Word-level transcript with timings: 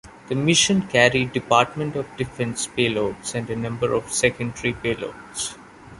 The 0.29 0.33
mission 0.33 0.87
carried 0.87 1.31
Department 1.31 1.95
of 1.95 2.17
Defense 2.17 2.65
payloads 2.65 3.35
and 3.35 3.47
a 3.51 3.55
number 3.55 3.93
of 3.93 4.11
secondary 4.11 4.73
payloads. 4.73 5.55